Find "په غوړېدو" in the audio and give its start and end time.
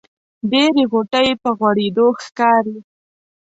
1.41-2.05